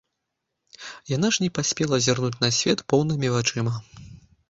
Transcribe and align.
Яна 1.15 1.27
ж 1.37 1.45
не 1.45 1.51
паспела 1.59 2.01
зірнуць 2.09 2.35
на 2.47 2.53
свет 2.63 2.79
поўнымі 2.95 3.27
вачыма. 3.39 3.73